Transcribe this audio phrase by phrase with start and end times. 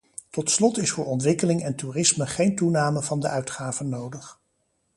[0.29, 4.39] Tot slot is voor ontwikkeling en toerisme geen toename van de uitgaven nodig.